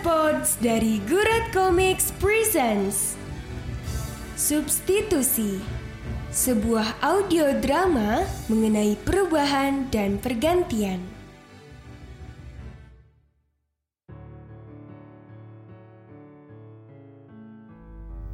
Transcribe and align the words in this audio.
Pods 0.00 0.56
dari 0.64 0.96
Gurat 1.04 1.52
Comics 1.52 2.08
Presents. 2.16 3.20
Substitusi. 4.32 5.60
Sebuah 6.32 7.04
audio 7.04 7.52
drama 7.60 8.24
mengenai 8.48 8.96
perubahan 9.04 9.92
dan 9.92 10.16
pergantian. 10.16 11.04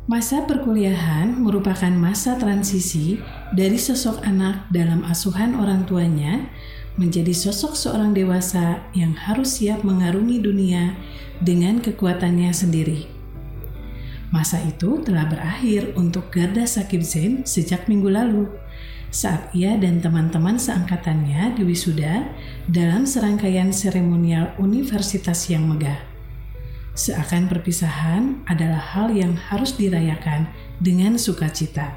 Masa 0.06 0.46
perkuliahan 0.46 1.34
merupakan 1.34 1.90
masa 1.90 2.38
transisi 2.38 3.18
dari 3.50 3.74
sosok 3.74 4.22
anak 4.22 4.70
dalam 4.70 5.02
asuhan 5.02 5.58
orang 5.58 5.82
tuanya 5.82 6.46
menjadi 6.96 7.32
sosok 7.32 7.76
seorang 7.76 8.16
dewasa 8.16 8.80
yang 8.96 9.12
harus 9.12 9.60
siap 9.60 9.84
mengarungi 9.84 10.40
dunia 10.40 10.96
dengan 11.44 11.80
kekuatannya 11.80 12.52
sendiri. 12.52 13.08
Masa 14.32 14.58
itu 14.64 15.00
telah 15.04 15.28
berakhir 15.30 15.94
untuk 15.94 16.34
Garda 16.34 16.66
Sakib 16.66 17.04
Zain 17.04 17.46
sejak 17.46 17.86
minggu 17.86 18.10
lalu, 18.10 18.50
saat 19.14 19.48
ia 19.54 19.78
dan 19.78 20.02
teman-teman 20.02 20.58
seangkatannya 20.58 21.54
diwisuda 21.56 22.26
dalam 22.66 23.06
serangkaian 23.06 23.70
seremonial 23.70 24.50
universitas 24.58 25.46
yang 25.46 25.64
megah. 25.70 25.96
Seakan 26.96 27.46
perpisahan 27.46 28.40
adalah 28.48 28.80
hal 28.80 29.12
yang 29.12 29.36
harus 29.36 29.76
dirayakan 29.76 30.48
dengan 30.80 31.20
sukacita. 31.20 31.92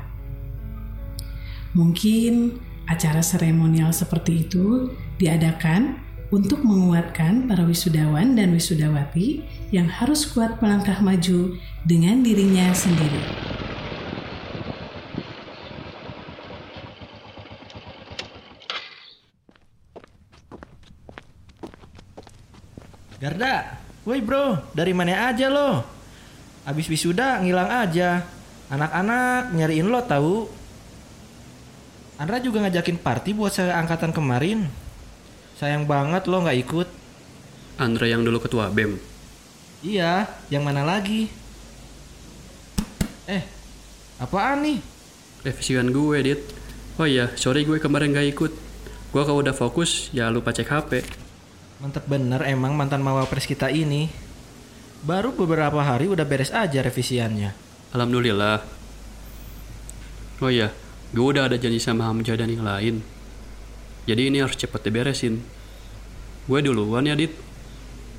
Mungkin 1.71 2.59
acara 2.89 3.21
seremonial 3.21 3.93
seperti 3.93 4.49
itu 4.49 4.89
diadakan 5.21 6.01
untuk 6.33 6.61
menguatkan 6.65 7.45
para 7.45 7.65
wisudawan 7.65 8.33
dan 8.33 8.53
wisudawati 8.53 9.45
yang 9.69 9.85
harus 9.85 10.25
kuat 10.29 10.57
melangkah 10.61 10.97
maju 11.01 11.57
dengan 11.85 12.21
dirinya 12.25 12.73
sendiri. 12.73 13.21
Garda, 23.19 23.75
woi 24.07 24.23
bro, 24.23 24.71
dari 24.71 24.95
mana 24.95 25.27
aja 25.27 25.51
lo? 25.51 25.83
Abis 26.63 26.87
wisuda 26.87 27.43
ngilang 27.43 27.67
aja. 27.67 28.23
Anak-anak 28.71 29.51
nyariin 29.57 29.91
lo 29.91 29.99
tahu. 30.05 30.58
Andra 32.19 32.43
juga 32.43 32.59
ngajakin 32.67 32.99
party 32.99 33.31
buat 33.31 33.55
saya 33.55 33.79
angkatan 33.79 34.11
kemarin. 34.11 34.67
Sayang 35.55 35.87
banget 35.87 36.27
lo 36.27 36.43
nggak 36.43 36.59
ikut. 36.67 36.87
Andra 37.79 38.11
yang 38.11 38.27
dulu 38.27 38.43
ketua 38.43 38.67
BEM. 38.67 38.99
Iya, 39.79 40.27
yang 40.51 40.67
mana 40.67 40.83
lagi? 40.83 41.31
Eh, 43.23 43.39
apaan 44.19 44.67
nih? 44.67 44.83
Revisian 45.47 45.95
gue, 45.95 46.17
Dit. 46.19 46.41
Oh 46.99 47.07
iya, 47.07 47.31
sorry 47.39 47.63
gue 47.63 47.79
kemarin 47.79 48.11
gak 48.11 48.27
ikut. 48.35 48.51
Gue 49.15 49.23
kalau 49.23 49.39
udah 49.39 49.55
fokus, 49.55 50.11
ya 50.11 50.27
lupa 50.27 50.51
cek 50.51 50.67
HP. 50.67 50.91
Mantep 51.79 52.03
bener 52.11 52.43
emang 52.43 52.75
mantan 52.75 52.99
mawapres 52.99 53.47
kita 53.47 53.71
ini. 53.71 54.11
Baru 55.07 55.31
beberapa 55.31 55.79
hari 55.79 56.11
udah 56.11 56.27
beres 56.27 56.51
aja 56.51 56.83
revisiannya. 56.83 57.55
Alhamdulillah. 57.95 58.59
Oh 60.43 60.51
iya, 60.51 60.75
gue 61.09 61.25
udah 61.25 61.49
ada 61.49 61.57
janji 61.57 61.81
sama 61.81 62.05
Hamzah 62.05 62.37
dan 62.37 62.53
yang 62.53 62.61
lain. 62.61 63.01
Jadi 64.05 64.29
ini 64.29 64.41
harus 64.41 64.57
cepet 64.57 64.85
diberesin. 64.85 65.41
Gue 66.45 66.59
duluan 66.61 67.05
ya, 67.05 67.13
Dit. 67.17 67.33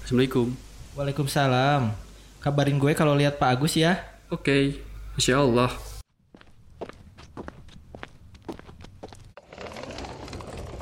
Assalamualaikum. 0.07 0.55
Waalaikumsalam. 0.99 1.95
Kabarin 2.43 2.79
gue 2.83 2.93
kalau 2.99 3.15
lihat 3.15 3.39
Pak 3.39 3.59
Agus 3.59 3.79
ya. 3.79 4.03
Oke, 4.31 4.83
Masya 5.15 5.39
Allah. 5.43 5.71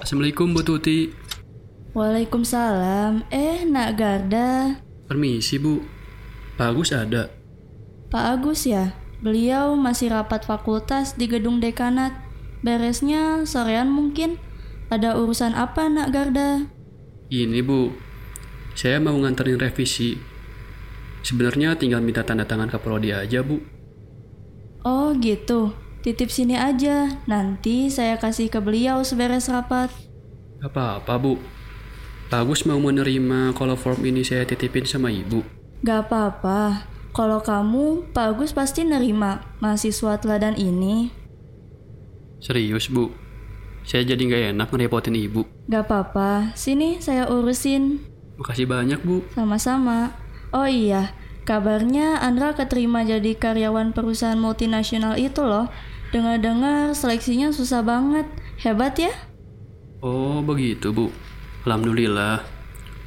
Assalamualaikum 0.00 0.56
Bu 0.56 0.64
Tuti. 0.64 1.12
Waalaikumsalam. 1.92 3.28
Eh, 3.28 3.68
Nak 3.68 3.90
Garda. 4.00 4.80
Permisi 5.04 5.60
Bu. 5.60 5.84
Pak 6.56 6.72
Agus 6.72 6.92
ada. 6.96 7.28
Pak 8.08 8.24
Agus 8.40 8.64
ya? 8.64 8.96
Beliau 9.18 9.74
masih 9.74 10.14
rapat 10.14 10.46
fakultas 10.46 11.18
di 11.18 11.26
gedung 11.26 11.58
dekanat. 11.58 12.14
Beresnya 12.62 13.42
sorean 13.46 13.90
mungkin. 13.90 14.38
Ada 14.88 15.18
urusan 15.18 15.58
apa, 15.58 15.90
Nak 15.90 16.08
Garda? 16.14 16.70
Ini 17.28 17.60
Bu. 17.60 17.92
Saya 18.78 19.02
mau 19.02 19.18
nganterin 19.18 19.58
revisi. 19.58 20.16
Sebenarnya 21.26 21.74
tinggal 21.74 21.98
minta 22.00 22.22
tanda 22.22 22.46
tangan 22.46 22.70
ke 22.70 22.78
prodi 22.78 23.10
aja, 23.10 23.42
Bu. 23.42 23.58
Oh, 24.86 25.10
gitu. 25.18 25.74
Titip 26.00 26.30
sini 26.30 26.54
aja. 26.54 27.18
Nanti 27.26 27.90
saya 27.90 28.16
kasih 28.22 28.48
ke 28.48 28.62
beliau 28.62 29.02
seberes 29.02 29.50
rapat. 29.50 29.90
Apa-apa, 30.62 31.18
Bu. 31.18 31.42
Pak 32.28 32.44
Agus 32.44 32.62
mau 32.68 32.78
menerima 32.78 33.56
kalau 33.56 33.74
form 33.74 34.04
ini 34.04 34.22
saya 34.22 34.44
titipin 34.46 34.84
sama 34.86 35.08
Ibu. 35.10 35.42
Gak 35.82 36.06
apa-apa. 36.06 36.86
Kalau 37.16 37.40
kamu, 37.40 38.12
Pak 38.12 38.36
Agus 38.36 38.52
pasti 38.52 38.84
nerima 38.84 39.42
mahasiswa 39.58 40.20
teladan 40.20 40.54
ini. 40.54 41.10
Serius, 42.38 42.86
Bu. 42.92 43.10
Saya 43.88 44.04
jadi 44.04 44.20
nggak 44.20 44.44
enak 44.54 44.68
ngerepotin 44.68 45.16
Ibu. 45.16 45.42
Gak 45.66 45.88
apa-apa. 45.88 46.52
Sini 46.54 47.00
saya 47.00 47.24
urusin. 47.26 48.04
Makasih 48.36 48.68
banyak, 48.68 49.00
Bu. 49.02 49.24
Sama-sama. 49.32 50.12
Oh 50.52 50.68
iya, 50.68 51.16
kabarnya 51.48 52.20
Andra 52.20 52.52
keterima 52.52 53.02
jadi 53.04 53.34
karyawan 53.34 53.96
perusahaan 53.96 54.38
multinasional 54.38 55.16
itu 55.16 55.40
loh. 55.42 55.72
Dengar-dengar 56.12 56.92
seleksinya 56.96 57.52
susah 57.52 57.84
banget. 57.84 58.28
Hebat 58.60 58.96
ya? 59.00 59.12
Oh, 60.04 60.40
begitu, 60.44 60.92
Bu. 60.94 61.10
Alhamdulillah. 61.66 62.44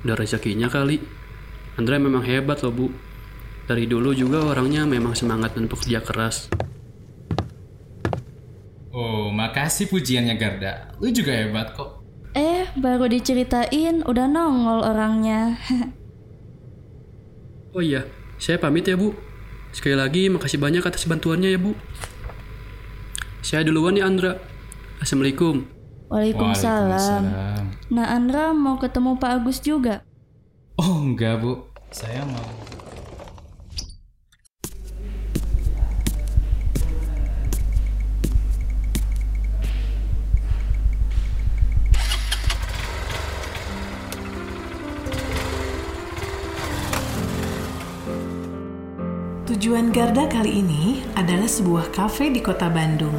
Udah 0.01 0.15
rezekinya 0.17 0.67
kali. 0.67 1.01
Andra 1.77 1.97
memang 2.01 2.25
hebat 2.25 2.61
loh, 2.65 2.73
Bu. 2.73 2.87
Dari 3.69 3.85
dulu 3.85 4.11
juga 4.11 4.41
orangnya 4.45 4.83
memang 4.83 5.13
semangat 5.13 5.53
dan 5.53 5.69
pekerja 5.69 6.01
keras. 6.01 6.49
Oh, 8.91 9.31
makasih 9.31 9.87
pujiannya 9.87 10.35
Garda. 10.35 10.91
Lu 10.99 11.07
juga 11.09 11.31
hebat 11.31 11.71
kok. 11.71 12.03
Eh, 12.35 12.67
baru 12.75 13.07
diceritain 13.07 14.03
udah 14.03 14.25
nongol 14.27 14.83
orangnya. 14.83 15.55
Oh 17.71 17.79
iya, 17.79 18.03
saya 18.35 18.59
pamit 18.59 18.83
ya, 18.83 18.99
Bu. 18.99 19.15
Sekali 19.71 19.95
lagi 19.95 20.27
makasih 20.27 20.59
banyak 20.59 20.83
atas 20.83 21.07
bantuannya 21.07 21.55
ya, 21.55 21.59
Bu. 21.59 21.71
Saya 23.39 23.63
duluan 23.63 23.95
ya, 23.95 24.11
Andra. 24.11 24.43
Assalamualaikum. 24.99 25.63
Waalaikumsalam. 26.11 27.23
Nah, 27.87 28.07
Andra 28.11 28.51
mau 28.51 28.75
ketemu 28.75 29.15
Pak 29.15 29.31
Agus 29.39 29.63
juga. 29.63 30.03
Oh, 30.75 30.99
enggak, 30.99 31.39
Bu. 31.39 31.63
Saya 31.95 32.27
mau 32.27 32.43
Tujuan 49.51 49.91
Garda 49.91 50.31
kali 50.31 50.63
ini 50.63 51.03
adalah 51.11 51.43
sebuah 51.43 51.91
kafe 51.91 52.31
di 52.31 52.39
kota 52.39 52.71
Bandung. 52.71 53.11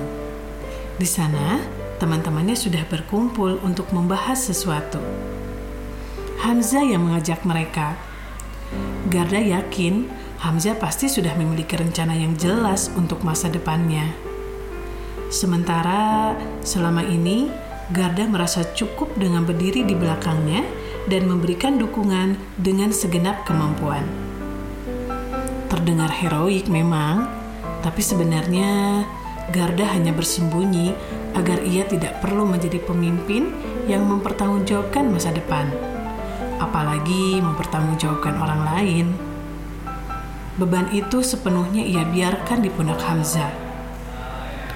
Di 0.97 1.05
sana, 1.05 1.61
teman-temannya 2.01 2.57
sudah 2.57 2.89
berkumpul 2.89 3.61
untuk 3.61 3.93
membahas 3.93 4.41
sesuatu. 4.41 4.97
Hamzah 6.41 6.89
yang 6.89 7.05
mengajak 7.05 7.45
mereka. 7.45 8.01
Garda 9.13 9.45
yakin 9.45 10.09
Hamzah 10.41 10.73
pasti 10.81 11.13
sudah 11.13 11.37
memiliki 11.37 11.77
rencana 11.77 12.17
yang 12.17 12.33
jelas 12.41 12.89
untuk 12.97 13.21
masa 13.21 13.53
depannya. 13.53 14.17
Sementara 15.29 16.33
selama 16.65 17.05
ini, 17.05 17.53
Garda 17.93 18.25
merasa 18.25 18.65
cukup 18.73 19.21
dengan 19.21 19.45
berdiri 19.45 19.85
di 19.85 19.93
belakangnya 19.93 20.65
dan 21.13 21.29
memberikan 21.29 21.77
dukungan 21.77 22.41
dengan 22.57 22.89
segenap 22.89 23.45
kemampuan 23.45 24.22
terdengar 25.73 26.13
heroik 26.13 26.69
memang, 26.69 27.33
tapi 27.81 28.05
sebenarnya 28.05 29.01
Garda 29.49 29.89
hanya 29.97 30.13
bersembunyi 30.13 30.93
agar 31.33 31.65
ia 31.65 31.89
tidak 31.89 32.21
perlu 32.21 32.45
menjadi 32.45 32.77
pemimpin 32.85 33.49
yang 33.89 34.05
mempertanggungjawabkan 34.05 35.09
masa 35.09 35.33
depan, 35.33 35.73
apalagi 36.61 37.41
mempertanggungjawabkan 37.41 38.37
orang 38.37 38.63
lain. 38.69 39.07
Beban 40.61 40.93
itu 40.93 41.25
sepenuhnya 41.25 41.81
ia 41.81 42.05
biarkan 42.05 42.61
di 42.61 42.69
pundak 42.69 43.01
Hamzah. 43.01 43.49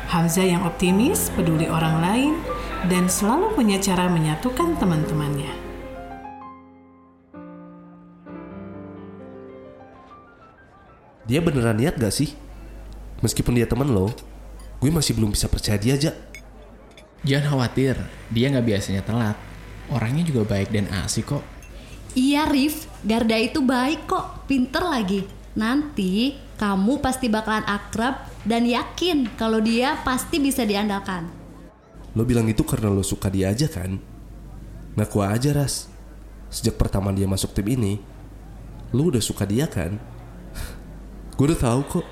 Hamzah 0.09 0.49
yang 0.49 0.65
optimis, 0.65 1.29
peduli 1.37 1.69
orang 1.69 2.01
lain, 2.01 2.33
dan 2.89 3.13
selalu 3.13 3.53
punya 3.53 3.77
cara 3.77 4.09
menyatukan 4.09 4.81
teman-temannya. 4.81 5.66
Dia 11.27 11.43
beneran 11.43 11.75
niat 11.79 11.99
gak 11.99 12.15
sih? 12.15 12.33
Meskipun 13.19 13.59
dia 13.59 13.67
temen 13.67 13.91
lo, 13.91 14.15
gue 14.79 14.91
masih 14.91 15.19
belum 15.19 15.35
bisa 15.35 15.51
percaya 15.51 15.75
dia 15.75 15.99
aja. 15.99 16.13
Jangan 17.27 17.59
khawatir, 17.59 17.99
dia 18.31 18.47
nggak 18.53 18.67
biasanya 18.67 19.03
telat. 19.03 19.35
Orangnya 19.91 20.23
juga 20.23 20.47
baik 20.47 20.71
dan 20.71 20.87
asik 21.03 21.35
kok. 21.35 21.43
Iya 22.15 22.47
Rif, 22.47 22.87
Garda 23.03 23.35
itu 23.35 23.59
baik 23.65 24.07
kok, 24.07 24.47
pinter 24.47 24.85
lagi. 24.87 25.27
Nanti 25.59 26.39
kamu 26.61 27.03
pasti 27.03 27.27
bakalan 27.27 27.67
akrab 27.67 28.29
dan 28.47 28.63
yakin 28.63 29.35
kalau 29.35 29.59
dia 29.59 29.99
pasti 30.07 30.39
bisa 30.39 30.63
diandalkan. 30.63 31.27
Lo 32.15 32.23
bilang 32.23 32.47
itu 32.47 32.63
karena 32.63 32.93
lo 32.93 33.03
suka 33.03 33.27
dia 33.27 33.51
aja 33.51 33.67
kan? 33.67 33.99
Ngaku 34.97 35.19
aja 35.21 35.51
Ras. 35.53 35.91
Sejak 36.49 36.79
pertama 36.79 37.11
dia 37.11 37.27
masuk 37.27 37.53
tim 37.53 37.67
ini, 37.69 37.99
lo 38.95 39.11
udah 39.11 39.21
suka 39.21 39.43
dia 39.45 39.67
kan? 39.67 39.99
Gue 41.37 41.45
udah 41.53 41.61
tahu 41.61 41.81
kok. 42.01 42.07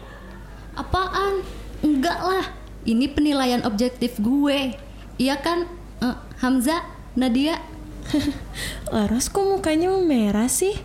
Apaan? 0.76 1.40
Enggak 1.80 2.20
lah, 2.20 2.46
ini 2.84 3.08
penilaian 3.08 3.64
objektif 3.64 4.20
gue. 4.20 4.76
Iya 5.16 5.38
kan, 5.40 5.68
Eh, 6.04 6.16
Hamza, 6.44 6.84
Nadia? 7.16 7.56
Laras 8.92 9.32
kok 9.32 9.40
mukanya 9.40 9.88
merah 9.96 10.52
sih? 10.52 10.76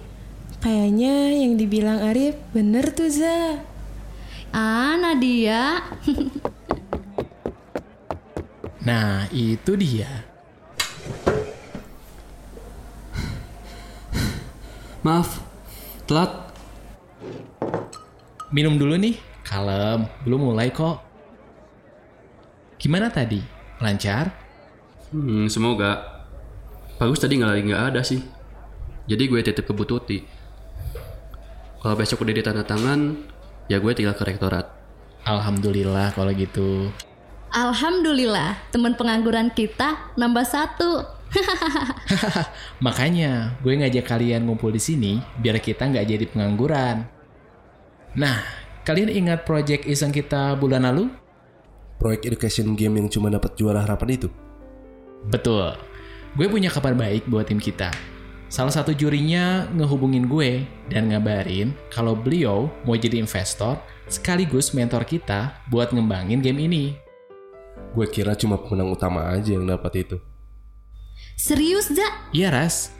Kayaknya 0.64 1.36
yang 1.44 1.60
dibilang 1.60 2.00
Arif 2.00 2.40
bener 2.56 2.96
tuh 2.96 3.12
Za. 3.12 3.60
Ah, 4.56 4.96
Nadia. 4.96 5.84
Nah, 8.80 9.28
itu 9.30 9.78
dia. 9.78 10.08
Maaf, 15.06 15.46
telat. 16.10 16.49
Minum 18.50 18.82
dulu 18.82 18.98
nih. 18.98 19.14
Kalem, 19.46 20.10
belum 20.26 20.50
mulai 20.50 20.74
kok. 20.74 21.02
Gimana 22.82 23.14
tadi? 23.14 23.38
Lancar? 23.78 24.34
Hmm, 25.14 25.46
semoga. 25.46 26.26
Bagus 26.98 27.22
tadi 27.22 27.38
nggak 27.38 27.50
lagi 27.50 27.64
nggak 27.70 27.86
ada 27.94 28.02
sih. 28.02 28.22
Jadi 29.06 29.24
gue 29.30 29.40
titip 29.46 29.66
ke 29.66 29.74
Bu 29.74 29.86
Tuti. 29.86 30.22
Kalau 31.80 31.96
besok 31.96 32.26
udah 32.26 32.34
ditanda 32.34 32.66
tangan, 32.66 33.22
ya 33.70 33.78
gue 33.78 33.92
tinggal 33.94 34.18
ke 34.18 34.26
rektorat. 34.26 34.66
Alhamdulillah 35.30 36.14
kalau 36.18 36.34
gitu. 36.34 36.90
Alhamdulillah, 37.50 38.58
teman 38.74 38.94
pengangguran 38.98 39.50
kita 39.54 40.14
nambah 40.18 40.46
satu. 40.46 41.06
Makanya 42.86 43.62
gue 43.62 43.74
ngajak 43.78 44.06
kalian 44.06 44.46
ngumpul 44.50 44.74
di 44.74 44.82
sini 44.82 45.22
biar 45.38 45.62
kita 45.62 45.86
nggak 45.86 46.06
jadi 46.06 46.26
pengangguran. 46.30 47.19
Nah, 48.18 48.42
kalian 48.88 49.14
ingat 49.14 49.46
project 49.46 49.86
iseng 49.86 50.10
kita 50.10 50.58
bulan 50.58 50.86
lalu? 50.90 51.14
Proyek 52.02 52.32
education 52.32 52.74
game 52.74 52.98
yang 52.98 53.08
cuma 53.12 53.30
dapat 53.30 53.54
juara 53.60 53.86
harapan 53.86 54.18
itu. 54.18 54.30
Betul. 55.28 55.76
Gue 56.34 56.48
punya 56.48 56.72
kabar 56.72 56.96
baik 56.96 57.28
buat 57.28 57.52
tim 57.52 57.60
kita. 57.60 57.92
Salah 58.50 58.74
satu 58.74 58.98
jurinya 58.98 59.70
ngehubungin 59.78 60.26
gue 60.26 60.66
dan 60.90 61.14
ngabarin 61.14 61.70
kalau 61.94 62.18
beliau 62.18 62.66
mau 62.82 62.98
jadi 62.98 63.22
investor 63.22 63.78
sekaligus 64.10 64.74
mentor 64.74 65.06
kita 65.06 65.54
buat 65.70 65.94
ngembangin 65.94 66.42
game 66.42 66.66
ini. 66.66 66.98
Gue 67.94 68.10
kira 68.10 68.34
cuma 68.34 68.58
pemenang 68.58 68.90
utama 68.90 69.30
aja 69.30 69.54
yang 69.54 69.70
dapat 69.70 70.02
itu. 70.02 70.18
Serius, 71.38 71.94
Za? 71.94 72.06
Iya, 72.34 72.50
Ras. 72.50 72.99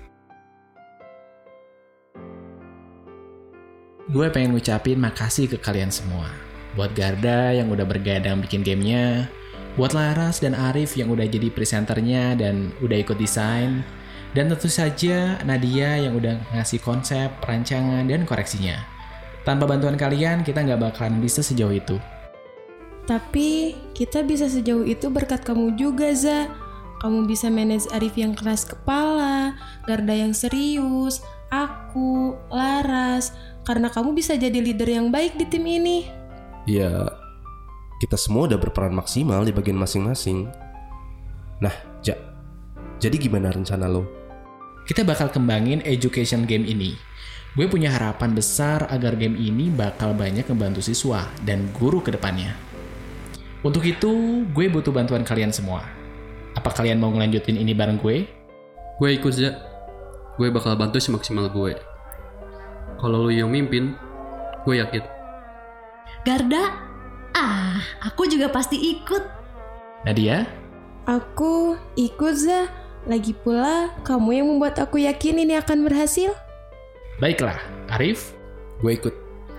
Gue 4.10 4.26
pengen 4.34 4.58
ngucapin 4.58 4.98
makasih 4.98 5.46
ke 5.46 5.62
kalian 5.62 5.94
semua. 5.94 6.34
Buat 6.74 6.98
Garda 6.98 7.54
yang 7.54 7.70
udah 7.70 7.86
bergadang 7.86 8.42
bikin 8.42 8.66
gamenya. 8.66 9.30
Buat 9.78 9.94
Laras 9.94 10.42
dan 10.42 10.58
Arif 10.58 10.98
yang 10.98 11.14
udah 11.14 11.30
jadi 11.30 11.54
presenternya 11.54 12.34
dan 12.34 12.74
udah 12.82 12.98
ikut 13.06 13.22
desain. 13.22 13.86
Dan 14.34 14.50
tentu 14.50 14.66
saja 14.66 15.38
Nadia 15.46 16.02
yang 16.02 16.18
udah 16.18 16.42
ngasih 16.58 16.82
konsep, 16.82 17.30
perancangan, 17.38 18.10
dan 18.10 18.26
koreksinya. 18.26 18.82
Tanpa 19.46 19.70
bantuan 19.70 19.94
kalian, 19.94 20.42
kita 20.42 20.66
nggak 20.66 20.90
bakalan 20.90 21.22
bisa 21.22 21.46
sejauh 21.46 21.78
itu. 21.78 22.02
Tapi 23.06 23.78
kita 23.94 24.26
bisa 24.26 24.50
sejauh 24.50 24.90
itu 24.90 25.06
berkat 25.14 25.46
kamu 25.46 25.78
juga 25.78 26.10
Za. 26.18 26.50
Kamu 27.06 27.30
bisa 27.30 27.54
manage 27.54 27.86
Arif 27.94 28.18
yang 28.18 28.34
keras 28.34 28.66
kepala, 28.66 29.54
Garda 29.86 30.18
yang 30.18 30.34
serius, 30.34 31.22
aku, 31.50 32.38
Laras. 32.50 33.34
Karena 33.66 33.90
kamu 33.92 34.18
bisa 34.18 34.34
jadi 34.34 34.56
leader 34.58 34.90
yang 34.90 35.14
baik 35.14 35.38
di 35.38 35.46
tim 35.46 35.66
ini. 35.66 36.10
Ya, 36.66 37.10
kita 38.00 38.18
semua 38.18 38.50
udah 38.50 38.58
berperan 38.58 38.94
maksimal 38.94 39.46
di 39.46 39.54
bagian 39.54 39.78
masing-masing. 39.78 40.50
Nah, 41.60 41.74
Ja, 42.00 42.16
jadi 43.04 43.20
gimana 43.20 43.52
rencana 43.52 43.92
lo? 43.92 44.08
kita 44.88 45.06
bakal 45.06 45.30
kembangin 45.30 45.86
education 45.86 46.50
game 46.50 46.66
ini. 46.66 46.98
Gue 47.54 47.70
punya 47.70 47.94
harapan 47.94 48.34
besar 48.34 48.90
agar 48.90 49.14
game 49.14 49.38
ini 49.38 49.70
bakal 49.70 50.18
banyak 50.18 50.50
membantu 50.50 50.82
siswa 50.82 51.30
dan 51.46 51.70
guru 51.78 52.02
ke 52.02 52.10
depannya. 52.10 52.58
Untuk 53.62 53.86
itu, 53.86 54.42
gue 54.50 54.66
butuh 54.66 54.90
bantuan 54.90 55.22
kalian 55.22 55.54
semua. 55.54 55.86
Apa 56.58 56.74
kalian 56.74 56.98
mau 56.98 57.14
ngelanjutin 57.14 57.62
ini 57.62 57.78
bareng 57.78 58.02
gue? 58.02 58.26
Gue 58.98 59.10
ikut 59.14 59.34
ya. 59.38 59.62
Gue 60.40 60.48
bakal 60.48 60.80
bantu 60.80 61.04
semaksimal 61.04 61.52
gue. 61.52 61.76
Kalau 62.96 63.28
lu 63.28 63.32
yang 63.36 63.52
mimpin, 63.52 63.92
gue 64.64 64.80
yakin. 64.80 65.04
Garda? 66.24 66.80
Ah, 67.36 67.84
aku 68.08 68.24
juga 68.24 68.48
pasti 68.48 68.80
ikut. 68.80 69.20
Nadia? 70.08 70.48
Aku 71.04 71.76
ikut 72.00 72.36
Za. 72.40 72.72
Lagi 73.04 73.36
pula, 73.36 73.92
kamu 74.08 74.30
yang 74.32 74.48
membuat 74.48 74.80
aku 74.80 75.04
yakin 75.04 75.44
ini 75.44 75.60
akan 75.60 75.84
berhasil. 75.84 76.32
Baiklah, 77.20 77.60
Arif? 77.92 78.32
Gue 78.80 78.96
ikut 78.96 79.16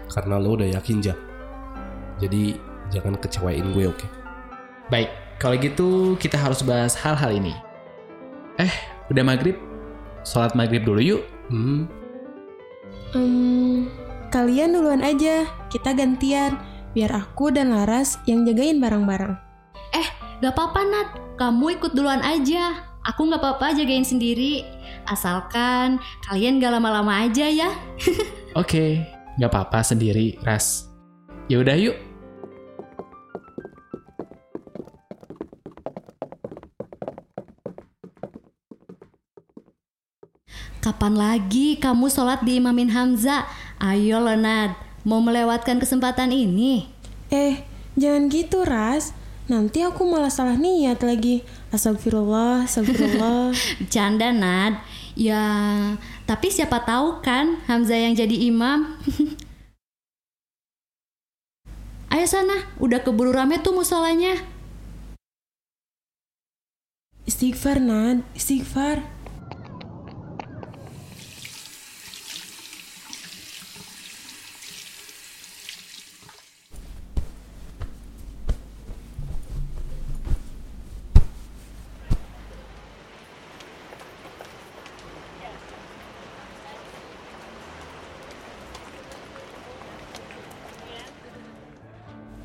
karena 0.08 0.40
lo 0.40 0.56
udah 0.56 0.80
yakin 0.80 1.04
Ja. 1.04 1.12
Jadi 2.24 2.56
jangan 2.88 3.20
kecewain 3.20 3.68
gue 3.76 3.84
oke? 3.84 4.06
Baik, 4.88 5.12
kalau 5.36 5.60
gitu 5.60 6.16
kita 6.16 6.40
harus 6.40 6.64
bahas 6.64 6.96
hal-hal 6.96 7.36
ini. 7.36 7.52
Eh, 8.56 8.72
udah 9.12 9.24
maghrib? 9.24 9.69
Sholat 10.22 10.52
maghrib 10.54 10.84
dulu 10.84 11.00
yuk. 11.00 11.22
Hmm, 11.50 11.90
Hmm, 13.10 13.90
kalian 14.30 14.78
duluan 14.78 15.02
aja, 15.02 15.42
kita 15.66 15.90
gantian. 15.98 16.54
Biar 16.94 17.10
aku 17.10 17.50
dan 17.50 17.74
Laras 17.74 18.22
yang 18.26 18.46
jagain 18.46 18.78
barang-barang. 18.78 19.34
Eh, 19.94 20.08
gak 20.42 20.54
apa-apa 20.54 20.80
Nat, 20.86 21.08
kamu 21.34 21.78
ikut 21.78 21.94
duluan 21.98 22.22
aja. 22.22 22.86
Aku 23.02 23.26
gak 23.26 23.42
apa-apa 23.42 23.74
jagain 23.74 24.06
sendiri. 24.06 24.62
Asalkan 25.10 25.98
kalian 26.22 26.62
gak 26.62 26.78
lama-lama 26.78 27.26
aja 27.26 27.50
ya. 27.50 27.74
Oke, 28.60 29.02
nggak 29.38 29.50
apa-apa 29.50 29.82
sendiri, 29.82 30.38
Ras. 30.42 30.90
Ya 31.50 31.62
udah 31.62 31.74
yuk. 31.74 32.09
Kapan 40.80 41.12
lagi 41.12 41.76
kamu 41.76 42.08
sholat 42.08 42.40
di 42.40 42.56
imamin 42.56 42.88
Hamza? 42.88 43.44
Ayo 43.76 44.16
loh 44.16 44.32
Nat, 44.32 44.72
mau 45.04 45.20
melewatkan 45.20 45.76
kesempatan 45.76 46.32
ini. 46.32 46.88
Eh, 47.28 47.68
jangan 48.00 48.32
gitu, 48.32 48.64
Ras. 48.64 49.12
Nanti 49.44 49.84
aku 49.84 50.08
malah 50.08 50.32
salah 50.32 50.56
niat 50.56 51.04
lagi. 51.04 51.44
Astagfirullah, 51.68 52.64
astagfirullah. 52.64 53.52
Bercanda 53.84 54.32
Nat. 54.32 54.80
Ya, 55.12 55.44
tapi 56.24 56.48
siapa 56.48 56.80
tahu 56.80 57.20
kan 57.20 57.60
Hamza 57.68 58.00
yang 58.00 58.16
jadi 58.16 58.48
imam. 58.48 58.96
Ayo 62.16 62.24
sana, 62.24 62.72
udah 62.80 63.04
keburu 63.04 63.36
rame 63.36 63.60
tuh 63.60 63.76
musolanya. 63.76 64.32
istighfar, 67.28 67.84
Nad. 67.84 68.24
Istighfar. 68.32 69.20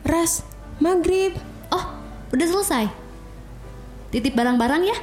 Ras, 0.06 0.46
maghrib. 0.80 1.36
Oh, 1.72 1.86
udah 2.32 2.48
selesai. 2.48 2.86
Titip 4.12 4.36
barang-barang 4.36 4.84
ya. 4.88 4.98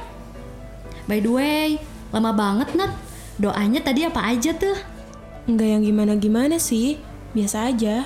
By 1.05 1.19
the 1.19 1.31
way, 1.31 1.67
lama 2.09 2.31
banget 2.31 2.73
Nat. 2.77 2.91
Doanya 3.37 3.81
tadi 3.81 4.05
apa 4.05 4.21
aja 4.23 4.53
tuh? 4.53 4.77
Enggak 5.49 5.67
yang 5.67 5.83
gimana-gimana 5.83 6.61
sih. 6.61 7.01
biasa 7.33 7.73
aja. 7.73 8.05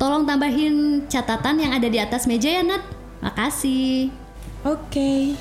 Tolong 0.00 0.24
tambahin 0.24 1.04
catatan 1.12 1.60
yang 1.60 1.76
ada 1.76 1.86
di 1.92 2.00
atas 2.00 2.24
meja 2.24 2.48
ya, 2.48 2.64
Nat. 2.64 2.82
Makasih. 3.20 4.10
Oke. 4.64 5.36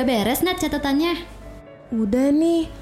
Udah 0.00 0.16
beres, 0.16 0.40
Nat, 0.40 0.56
catatannya? 0.56 1.12
Udah 1.92 2.32
nih. 2.32 2.72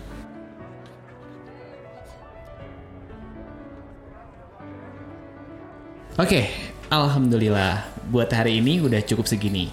Oke, 6.15 6.47
alhamdulillah. 6.87 7.91
Buat 8.07 8.31
hari 8.31 8.63
ini 8.63 8.79
udah 8.79 9.03
cukup 9.03 9.27
segini. 9.27 9.67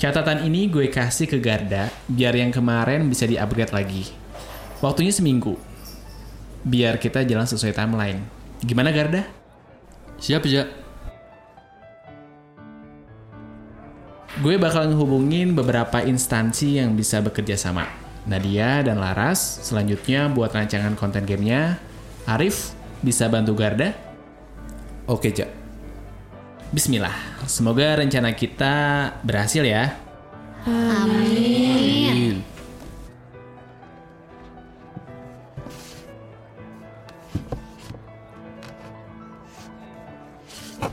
Catatan 0.00 0.48
ini 0.48 0.72
gue 0.72 0.88
kasih 0.88 1.28
ke 1.28 1.36
Garda 1.36 1.92
biar 2.08 2.32
yang 2.32 2.48
kemarin 2.48 3.12
bisa 3.12 3.28
di-upgrade 3.28 3.76
lagi. 3.76 4.08
Waktunya 4.80 5.12
seminggu. 5.12 5.60
Biar 6.64 6.96
kita 6.96 7.28
jalan 7.28 7.44
sesuai 7.44 7.76
timeline. 7.76 8.24
Gimana 8.64 8.88
Garda? 8.88 9.28
Siap, 10.16 10.48
Ja. 10.48 10.83
Gue 14.42 14.58
bakal 14.58 14.90
ngehubungin 14.90 15.54
beberapa 15.54 16.02
instansi 16.02 16.82
yang 16.82 16.98
bisa 16.98 17.22
bekerja 17.22 17.54
sama. 17.54 17.86
Nadia 18.26 18.82
dan 18.82 18.98
Laras, 18.98 19.62
selanjutnya 19.62 20.26
buat 20.26 20.50
rancangan 20.50 20.98
konten 20.98 21.22
gamenya. 21.22 21.78
Arif, 22.26 22.74
bisa 22.98 23.30
bantu 23.30 23.54
Garda? 23.54 23.94
Oke, 25.06 25.30
Jak. 25.30 25.46
Bismillah, 26.74 27.14
semoga 27.46 27.94
rencana 27.94 28.34
kita 28.34 28.74
berhasil 29.22 29.62
ya. 29.62 29.94
Amin. 30.66 32.42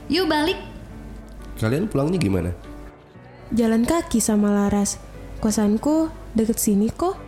Yuk 0.05 0.29
balik. 0.29 0.61
Kalian 1.57 1.89
pulangnya 1.89 2.21
gimana? 2.21 2.70
Jalan 3.51 3.83
kaki 3.83 4.23
sama 4.23 4.47
Laras. 4.47 4.95
Kosanku 5.43 6.07
deket 6.31 6.55
sini 6.55 6.87
kok. 6.87 7.19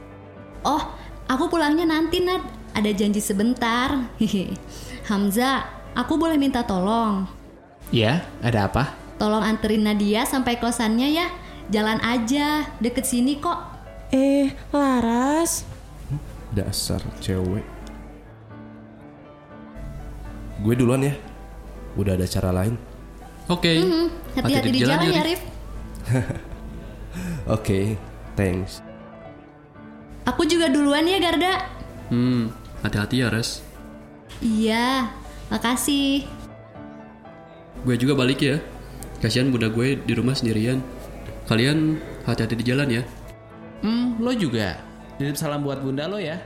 Oh, 0.64 0.84
aku 1.28 1.52
pulangnya 1.52 1.84
nanti, 1.84 2.24
Nat. 2.24 2.40
Ada 2.72 2.96
janji 2.96 3.20
sebentar. 3.20 4.08
Hehe. 4.24 4.56
Hamza, 5.12 5.68
aku 5.92 6.16
boleh 6.16 6.40
minta 6.40 6.64
tolong. 6.64 7.28
Ya, 7.92 8.24
ada 8.40 8.72
apa? 8.72 8.96
Tolong 9.20 9.44
anterin 9.44 9.84
Nadia 9.84 10.24
sampai 10.24 10.64
kosannya 10.64 11.12
ya. 11.12 11.28
Jalan 11.68 12.00
aja, 12.00 12.72
deket 12.80 13.04
sini 13.04 13.44
kok. 13.44 13.60
Eh, 14.16 14.56
Laras. 14.72 15.68
Dasar 16.56 17.04
cewek. 17.20 17.68
Gue 20.64 20.74
duluan 20.80 21.04
ya. 21.04 21.14
Udah 22.00 22.16
ada 22.16 22.24
cara 22.32 22.56
lain. 22.56 22.80
Oke. 23.52 23.76
Hmm, 23.76 24.08
hati-hati 24.40 24.72
di 24.72 24.80
jalan 24.88 25.12
ya, 25.12 25.24
Rif. 25.28 25.53
Oke, 27.56 27.96
thanks. 28.36 28.84
Aku 30.24 30.48
juga 30.48 30.72
duluan 30.72 31.04
ya, 31.04 31.20
Garda. 31.20 31.68
Hmm, 32.08 32.52
hati-hati 32.84 33.24
ya, 33.24 33.28
Res. 33.28 33.60
Iya, 34.40 35.12
makasih. 35.52 36.28
Gue 37.84 37.96
juga 38.00 38.16
balik 38.16 38.40
ya. 38.40 38.58
Kasihan 39.20 39.52
bunda 39.52 39.68
gue 39.68 40.00
di 40.00 40.14
rumah 40.16 40.36
sendirian. 40.36 40.80
Kalian 41.48 42.00
hati-hati 42.24 42.56
di 42.56 42.66
jalan 42.68 42.88
ya. 42.88 43.04
Hmm, 43.84 44.16
lo 44.20 44.32
juga. 44.32 44.80
Titip 45.20 45.36
salam 45.36 45.64
buat 45.68 45.84
bunda 45.84 46.08
lo 46.08 46.20
ya. 46.20 46.40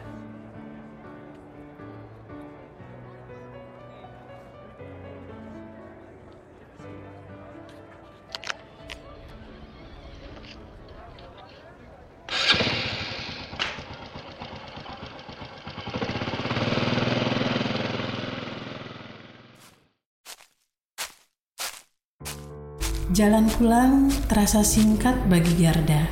Jalan 23.17 23.50
pulang 23.50 24.13
terasa 24.29 24.62
singkat 24.62 25.17
bagi 25.25 25.57
Garda. 25.57 26.05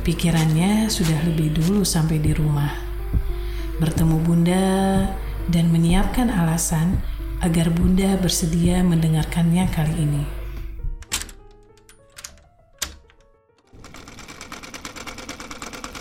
Pikirannya 0.00 0.88
sudah 0.88 1.20
lebih 1.28 1.52
dulu 1.52 1.84
sampai 1.84 2.16
di 2.16 2.32
rumah. 2.32 2.72
Bertemu 3.76 4.16
Bunda 4.24 4.64
dan 5.52 5.68
menyiapkan 5.68 6.32
alasan 6.32 7.04
agar 7.44 7.68
Bunda 7.68 8.16
bersedia 8.16 8.80
mendengarkannya 8.80 9.68
kali 9.68 9.92
ini. 9.92 10.24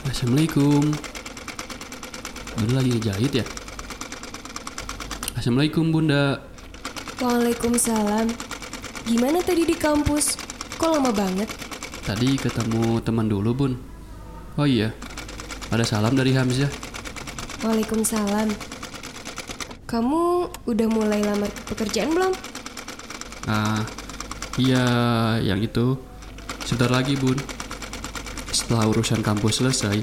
Assalamualaikum. 0.07 0.95
Bunda 2.55 2.73
lagi 2.79 2.89
ngejahit 2.95 3.31
ya? 3.43 3.45
Assalamualaikum 5.35 5.91
bunda. 5.91 6.39
Waalaikumsalam. 7.19 8.54
Gimana 9.05 9.37
tadi 9.37 9.69
di 9.69 9.77
kampus? 9.77 10.33
Kok 10.81 10.97
lama 10.97 11.13
banget? 11.13 11.45
Tadi 12.01 12.41
ketemu 12.41 12.97
teman 13.05 13.29
dulu 13.29 13.53
bun. 13.53 13.73
Oh 14.57 14.65
iya, 14.65 14.97
ada 15.69 15.85
salam 15.85 16.17
dari 16.17 16.33
Hamzah. 16.33 16.73
Waalaikumsalam. 17.61 18.49
Kamu 19.85 20.21
udah 20.65 20.87
mulai 20.89 21.21
lamar 21.21 21.53
pekerjaan 21.69 22.17
belum? 22.17 22.33
Ah, 23.45 23.85
iya 24.57 24.85
yang 25.37 25.61
itu. 25.61 26.01
Sebentar 26.65 26.89
lagi 26.89 27.13
bun. 27.13 27.37
Setelah 28.49 28.89
urusan 28.89 29.21
kampus 29.21 29.61
selesai. 29.61 30.01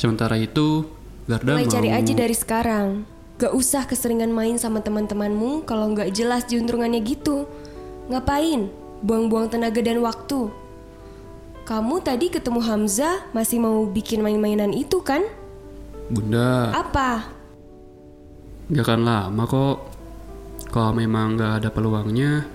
Sementara 0.00 0.40
itu, 0.40 0.88
Garda 1.28 1.52
Mulai 1.52 1.68
mau... 1.68 1.74
cari 1.76 1.90
aja 1.92 2.12
dari 2.16 2.32
sekarang. 2.32 3.04
Gak 3.36 3.52
usah 3.52 3.84
keseringan 3.84 4.32
main 4.32 4.56
sama 4.56 4.80
teman-temanmu 4.80 5.68
kalau 5.68 5.92
nggak 5.92 6.16
jelas 6.16 6.48
juntrungannya 6.48 7.04
gitu. 7.04 7.44
Ngapain? 8.10 8.66
Buang-buang 9.00 9.48
tenaga 9.48 9.80
dan 9.80 10.02
waktu. 10.02 10.50
Kamu 11.64 12.02
tadi 12.02 12.26
ketemu 12.28 12.60
Hamzah 12.60 13.30
masih 13.30 13.62
mau 13.62 13.86
bikin 13.86 14.20
main-mainan 14.20 14.74
itu 14.74 14.98
kan? 15.00 15.22
Bunda, 16.10 16.74
Apa? 16.74 17.30
gak 18.70 18.82
akan 18.82 19.02
lama 19.02 19.42
kok. 19.46 19.76
Kalau 20.70 20.90
memang 20.94 21.38
gak 21.38 21.62
ada 21.62 21.68
peluangnya, 21.70 22.46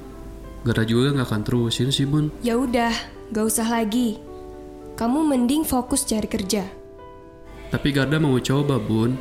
Garda 0.63 0.83
juga 0.83 1.15
gak 1.15 1.27
akan 1.31 1.41
terusin 1.43 1.91
sih 1.91 2.03
bun. 2.03 2.31
Ya 2.43 2.59
udah, 2.59 2.91
gak 3.31 3.47
usah 3.47 3.67
lagi. 3.67 4.19
Kamu 4.95 5.24
mending 5.24 5.63
fokus 5.63 6.03
cari 6.03 6.27
kerja. 6.27 6.67
Tapi 7.71 7.88
Garda 7.91 8.19
mau 8.19 8.35
coba 8.39 8.75
bun. 8.75 9.15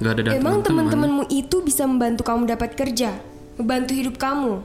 Gak 0.00 0.12
ada 0.20 0.36
Emang 0.36 0.60
teman-teman. 0.60 0.88
teman-temanmu 0.92 1.24
itu 1.32 1.64
bisa 1.64 1.88
membantu 1.88 2.24
kamu 2.24 2.48
dapat 2.48 2.76
kerja, 2.76 3.16
membantu 3.56 3.92
hidup 3.96 4.16
kamu. 4.20 4.60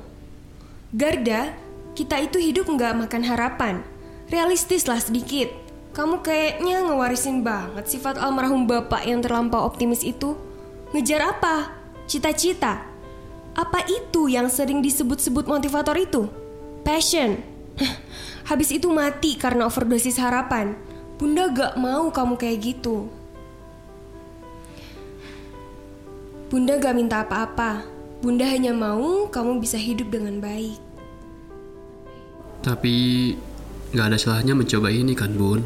Garda, 0.96 1.52
kita 2.00 2.16
itu 2.24 2.40
hidup 2.40 2.72
nggak 2.72 2.96
makan 2.96 3.24
harapan. 3.28 3.84
Realistis 4.32 4.88
lah 4.88 5.04
sedikit. 5.04 5.52
Kamu 5.92 6.24
kayaknya 6.24 6.80
ngewarisin 6.88 7.44
banget 7.44 7.92
sifat 7.92 8.16
almarhum 8.16 8.64
bapak 8.64 9.04
yang 9.04 9.20
terlampau 9.20 9.68
optimis 9.68 10.00
itu. 10.08 10.40
Ngejar 10.96 11.36
apa? 11.36 11.76
Cita-cita. 12.08 12.88
Apa 13.52 13.84
itu 13.90 14.32
yang 14.32 14.48
sering 14.48 14.80
disebut-sebut 14.80 15.44
motivator 15.50 16.00
itu? 16.00 16.32
Passion. 16.88 17.36
Habis 18.48 18.72
itu 18.72 18.88
mati 18.88 19.36
karena 19.36 19.68
overdosis 19.68 20.16
harapan. 20.24 20.80
Bunda 21.20 21.52
gak 21.52 21.76
mau 21.76 22.08
kamu 22.16 22.40
kayak 22.40 22.60
gitu. 22.64 23.12
Bunda 26.48 26.80
gak 26.80 26.96
minta 26.96 27.28
apa-apa. 27.28 27.97
Bunda 28.18 28.50
hanya 28.50 28.74
mau 28.74 29.30
kamu 29.30 29.62
bisa 29.62 29.78
hidup 29.78 30.10
dengan 30.10 30.42
baik. 30.42 30.82
Tapi 32.66 32.96
gak 33.94 34.10
ada 34.10 34.18
salahnya 34.18 34.58
mencoba 34.58 34.90
ini 34.90 35.14
kan 35.14 35.38
bun. 35.38 35.62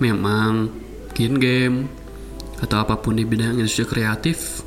Memang 0.00 0.72
bikin 1.12 1.36
game 1.36 1.92
atau 2.64 2.80
apa 2.80 2.96
pun 2.96 3.20
di 3.20 3.28
bidang 3.28 3.60
industri 3.60 3.84
kreatif 3.84 4.64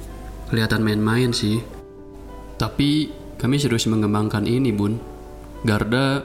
kelihatan 0.54 0.86
main-main 0.86 1.34
sih. 1.34 1.66
Tapi 2.62 3.10
kami 3.42 3.58
serius 3.58 3.90
mengembangkan 3.90 4.46
ini 4.46 4.70
bun. 4.70 5.02
Garda 5.66 6.22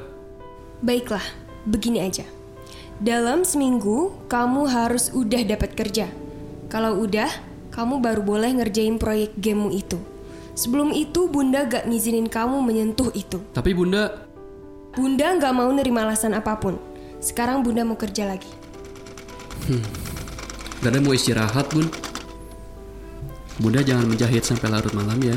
Baiklah, 0.84 1.24
begini 1.64 2.04
aja. 2.04 2.28
Dalam 3.00 3.48
seminggu, 3.48 4.12
kamu 4.28 4.68
harus 4.68 5.08
udah 5.16 5.40
dapat 5.48 5.72
kerja. 5.72 6.12
Kalau 6.68 7.00
udah, 7.00 7.28
kamu 7.72 8.04
baru 8.04 8.20
boleh 8.20 8.52
ngerjain 8.60 9.00
proyek 9.00 9.32
gamemu 9.40 9.72
itu. 9.72 10.15
Sebelum 10.56 10.88
itu 10.96 11.28
Bunda 11.28 11.68
gak 11.68 11.84
ngizinin 11.84 12.32
kamu 12.32 12.64
menyentuh 12.64 13.12
itu. 13.12 13.44
Tapi 13.52 13.76
bunda, 13.76 14.24
Bunda 14.96 15.36
gak 15.36 15.52
mau 15.52 15.68
nerima 15.68 16.08
alasan 16.08 16.32
apa 16.32 16.56
pun. 16.56 16.80
Sekarang 17.20 17.60
Bunda 17.60 17.84
mau 17.84 18.00
kerja 18.00 18.24
lagi. 18.24 18.48
Garda 20.80 20.98
mau 21.04 21.12
istirahat 21.12 21.68
bun. 21.68 21.84
Bunda 23.60 23.84
jangan 23.84 24.08
menjahit 24.08 24.48
sampai 24.48 24.72
larut 24.72 24.96
malam 24.96 25.20
ya. 25.20 25.36